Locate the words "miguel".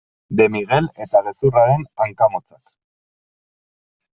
0.53-0.87